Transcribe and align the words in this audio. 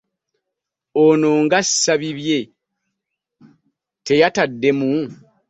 Ono 1.03 1.29
ng’asa 1.43 1.93
bibye, 2.01 2.39
teyaddamu. 4.05 4.91